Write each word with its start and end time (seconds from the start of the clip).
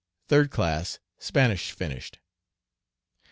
Third 0.29 0.49
class, 0.49 0.97
Spanish 1.19 1.73
finished. 1.73 2.17